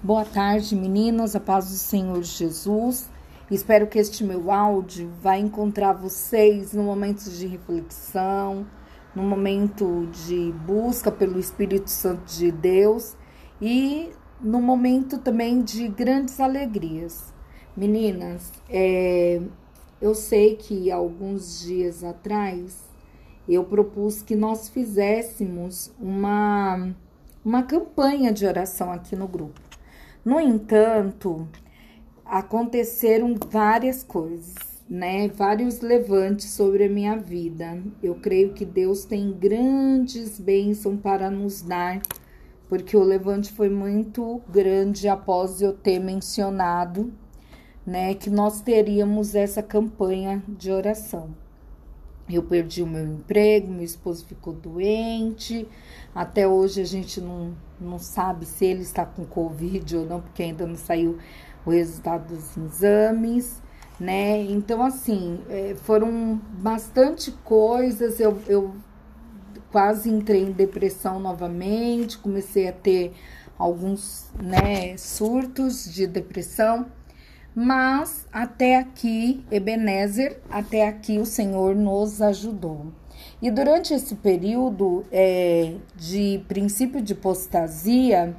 [0.00, 3.10] Boa tarde, meninas, a paz do Senhor Jesus.
[3.50, 8.64] Espero que este meu áudio vai encontrar vocês no momento de reflexão,
[9.12, 13.16] no momento de busca pelo Espírito Santo de Deus
[13.60, 17.34] e no momento também de grandes alegrias.
[17.76, 19.42] Meninas, é,
[20.00, 22.88] eu sei que alguns dias atrás
[23.48, 26.94] eu propus que nós fizéssemos uma,
[27.44, 29.68] uma campanha de oração aqui no grupo.
[30.28, 31.48] No entanto,
[32.22, 35.26] aconteceram várias coisas, né?
[35.28, 37.82] Vários levantes sobre a minha vida.
[38.02, 42.02] Eu creio que Deus tem grandes bênçãos para nos dar,
[42.68, 47.10] porque o levante foi muito grande após eu ter mencionado,
[47.86, 51.34] né, que nós teríamos essa campanha de oração.
[52.30, 55.66] Eu perdi o meu emprego, meu esposo ficou doente.
[56.14, 60.42] Até hoje a gente não, não sabe se ele está com Covid ou não, porque
[60.42, 61.18] ainda não saiu
[61.64, 63.62] o resultado dos exames,
[63.98, 64.42] né?
[64.42, 68.20] Então, assim, é, foram bastante coisas.
[68.20, 68.74] Eu, eu
[69.70, 73.14] quase entrei em depressão novamente, comecei a ter
[73.58, 76.86] alguns né, surtos de depressão.
[77.54, 82.86] Mas até aqui, Ebenezer, até aqui o Senhor nos ajudou.
[83.42, 88.36] E durante esse período é, de princípio de apostasia,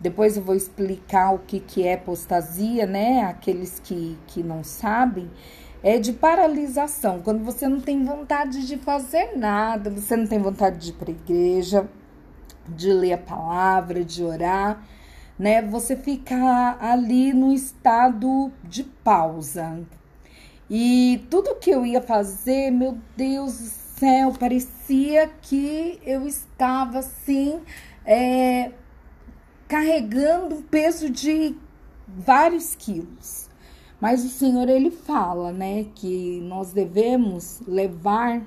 [0.00, 3.22] depois eu vou explicar o que, que é apostasia, né?
[3.24, 5.30] Aqueles que, que não sabem,
[5.82, 10.78] é de paralisação, quando você não tem vontade de fazer nada, você não tem vontade
[10.78, 11.88] de ir para a igreja,
[12.68, 14.84] de ler a palavra, de orar
[15.38, 15.62] né?
[15.62, 19.80] Você fica ali no estado de pausa.
[20.70, 23.66] E tudo que eu ia fazer, meu Deus do
[24.00, 27.60] céu, parecia que eu estava assim,
[28.04, 28.72] é,
[29.68, 31.56] carregando um peso de
[32.08, 33.48] vários quilos.
[34.00, 38.42] Mas o Senhor, ele fala, né, que nós devemos levar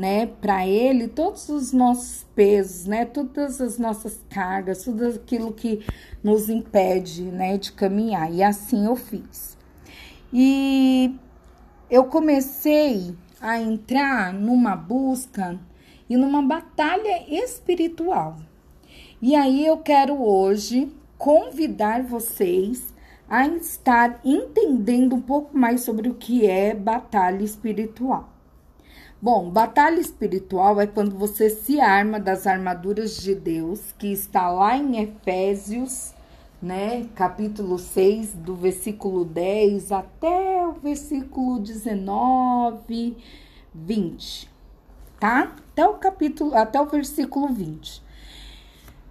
[0.00, 5.84] né, para ele todos os nossos pesos, né, todas as nossas cargas, tudo aquilo que
[6.24, 8.32] nos impede, né, de caminhar.
[8.32, 9.58] E assim eu fiz.
[10.32, 11.14] E
[11.90, 15.60] eu comecei a entrar numa busca
[16.08, 18.38] e numa batalha espiritual.
[19.20, 22.94] E aí eu quero hoje convidar vocês
[23.28, 28.39] a estar entendendo um pouco mais sobre o que é batalha espiritual.
[29.22, 34.78] Bom, batalha espiritual é quando você se arma das armaduras de Deus, que está lá
[34.78, 36.14] em Efésios,
[36.62, 43.18] né, capítulo 6, do versículo 10 até o versículo 19,
[43.74, 44.50] 20,
[45.20, 45.54] tá?
[45.68, 48.02] Até o capítulo, até o versículo 20.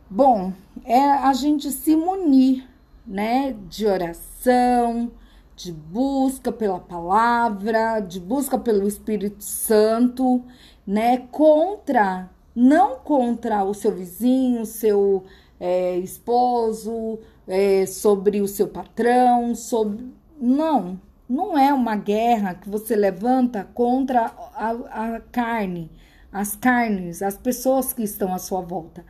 [0.09, 0.51] Bom,
[0.85, 2.67] é a gente se munir,
[3.05, 5.11] né, de oração,
[5.59, 10.41] de busca pela palavra, de busca pelo Espírito Santo,
[10.87, 11.27] né?
[11.31, 15.25] Contra, não contra o seu vizinho, seu
[15.59, 20.07] é, esposo, é, sobre o seu patrão, sobre.
[20.39, 24.71] Não, não é uma guerra que você levanta contra a,
[25.15, 25.91] a carne,
[26.31, 29.03] as carnes, as pessoas que estão à sua volta.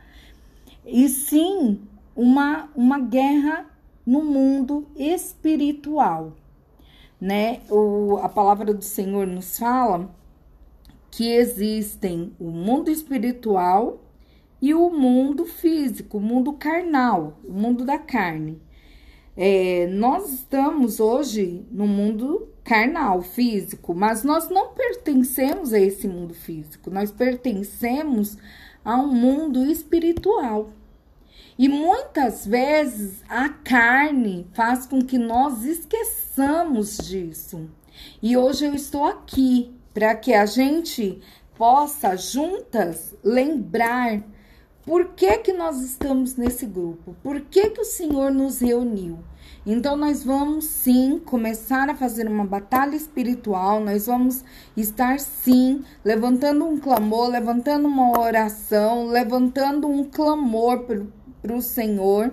[0.84, 1.80] E sim
[2.16, 3.69] uma, uma guerra
[4.10, 6.32] no mundo espiritual
[7.20, 7.60] né?
[7.68, 10.10] O, a palavra do Senhor nos fala
[11.10, 14.00] que existem o mundo espiritual
[14.62, 18.60] e o mundo físico, o mundo carnal, o mundo da carne.
[19.36, 26.34] É, nós estamos hoje no mundo carnal, físico, mas nós não pertencemos a esse mundo
[26.34, 28.36] físico, nós pertencemos
[28.84, 30.70] a um mundo espiritual.
[31.60, 37.68] E muitas vezes a carne faz com que nós esqueçamos disso.
[38.22, 41.20] E hoje eu estou aqui para que a gente
[41.58, 44.22] possa juntas lembrar
[44.86, 49.18] por que, que nós estamos nesse grupo, por que, que o Senhor nos reuniu.
[49.66, 54.42] Então, nós vamos sim começar a fazer uma batalha espiritual, nós vamos
[54.74, 60.78] estar sim levantando um clamor, levantando uma oração, levantando um clamor
[61.40, 62.32] para o Senhor,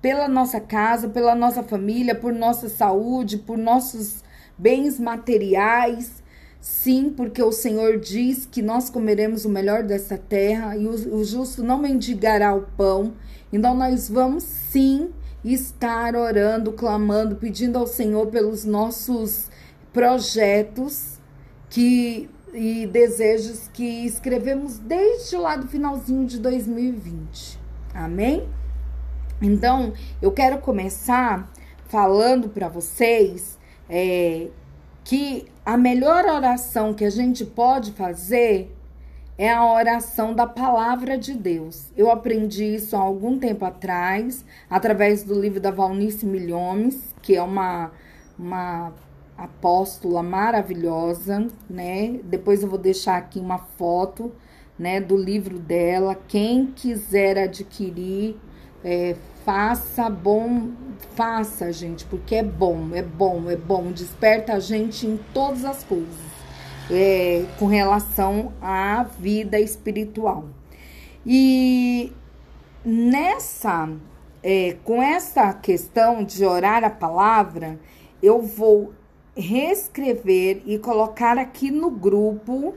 [0.00, 4.22] pela nossa casa, pela nossa família, por nossa saúde, por nossos
[4.56, 6.22] bens materiais.
[6.60, 11.62] Sim, porque o Senhor diz que nós comeremos o melhor dessa terra e o, justo
[11.62, 13.14] não mendigará o pão.
[13.52, 15.10] Então, nós vamos sim
[15.44, 19.48] estar orando, clamando, pedindo ao Senhor pelos nossos
[19.92, 21.18] projetos
[21.70, 27.58] que e desejos que escrevemos desde lá do finalzinho de 2020.
[27.94, 28.48] Amém?
[29.40, 31.50] Então, eu quero começar
[31.86, 33.58] falando para vocês
[33.88, 34.48] é,
[35.04, 38.74] que a melhor oração que a gente pode fazer
[39.38, 41.92] é a oração da palavra de Deus.
[41.96, 47.42] Eu aprendi isso há algum tempo atrás, através do livro da Valnice Milhomes, que é
[47.42, 47.92] uma,
[48.36, 48.92] uma
[49.36, 52.18] apóstola maravilhosa, né?
[52.24, 54.32] Depois eu vou deixar aqui uma foto,
[54.78, 56.16] né, do livro dela.
[56.28, 58.36] Quem quiser adquirir,
[58.84, 60.70] é, faça bom,
[61.14, 63.90] faça, gente, porque é bom, é bom, é bom.
[63.90, 66.28] Desperta a gente em todas as coisas
[66.90, 70.48] é, com relação à vida espiritual.
[71.26, 72.12] E
[72.84, 73.90] nessa,
[74.42, 77.78] é, com essa questão de orar a palavra,
[78.22, 78.92] eu vou
[79.36, 82.74] reescrever e colocar aqui no grupo,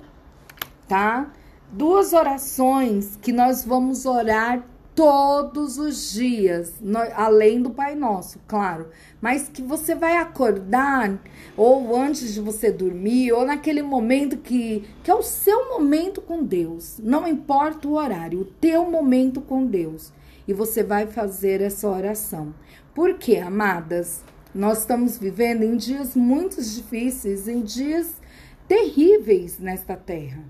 [0.87, 1.31] tá?
[1.71, 4.61] Duas orações que nós vamos orar
[4.93, 6.73] todos os dias,
[7.15, 8.89] além do Pai Nosso, claro,
[9.21, 11.17] mas que você vai acordar
[11.55, 16.43] ou antes de você dormir ou naquele momento que que é o seu momento com
[16.43, 20.11] Deus, não importa o horário, o teu momento com Deus,
[20.45, 22.53] e você vai fazer essa oração.
[22.93, 28.15] Porque, amadas, nós estamos vivendo em dias muito difíceis, em dias
[28.67, 30.43] terríveis nesta terra.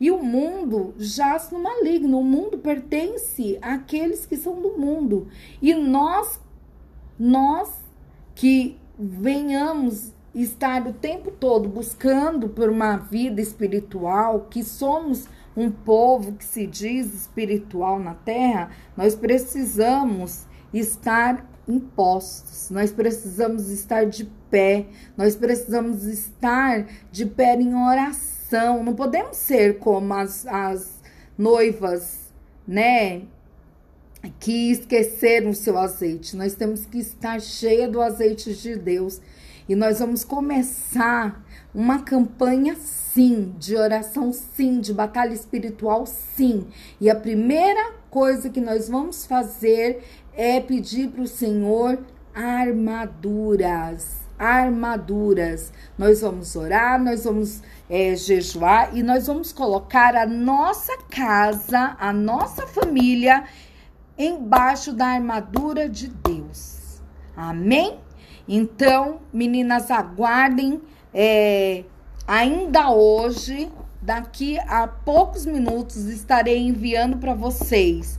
[0.00, 2.18] E o mundo jaz no maligno.
[2.18, 5.28] O mundo pertence àqueles que são do mundo.
[5.62, 6.40] E nós,
[7.18, 7.70] nós
[8.34, 16.32] que venhamos estar o tempo todo buscando por uma vida espiritual, que somos um povo
[16.32, 24.86] que se diz espiritual na terra, nós precisamos estar impostos, nós precisamos estar de pé,
[25.16, 28.33] nós precisamos estar de pé em oração
[28.82, 31.00] não podemos ser como as, as
[31.36, 32.32] noivas,
[32.66, 33.22] né?
[34.40, 36.36] Que esqueceram o seu azeite.
[36.36, 39.20] Nós temos que estar cheia do azeite de Deus.
[39.68, 41.42] E nós vamos começar
[41.74, 46.66] uma campanha sim, de oração sim, de batalha espiritual sim.
[47.00, 50.02] E a primeira coisa que nós vamos fazer
[50.34, 51.98] é pedir para o Senhor
[52.34, 54.23] armaduras.
[54.38, 55.72] Armaduras.
[55.96, 62.12] Nós vamos orar, nós vamos é, jejuar e nós vamos colocar a nossa casa, a
[62.12, 63.44] nossa família
[64.18, 67.02] embaixo da armadura de Deus.
[67.36, 67.98] Amém?
[68.48, 70.80] Então, meninas, aguardem.
[71.12, 71.84] É,
[72.26, 73.70] ainda hoje,
[74.02, 78.18] daqui a poucos minutos, estarei enviando para vocês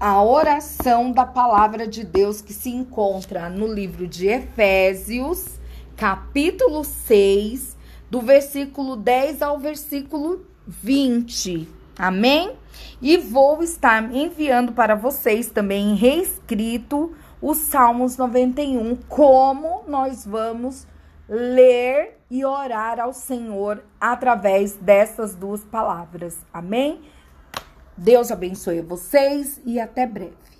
[0.00, 5.58] a oração da palavra de Deus que se encontra no livro de Efésios,
[5.96, 7.76] capítulo 6,
[8.08, 11.68] do versículo 10 ao versículo 20.
[11.98, 12.52] Amém?
[13.02, 17.12] E vou estar enviando para vocês também reescrito
[17.42, 20.86] os Salmos 91, como nós vamos
[21.28, 26.36] ler e orar ao Senhor através dessas duas palavras.
[26.52, 27.00] Amém?
[27.98, 30.57] Deus abençoe vocês e até breve.